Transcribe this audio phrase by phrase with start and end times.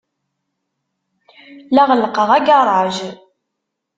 [1.75, 2.97] La ɣellqeɣ agaṛaj.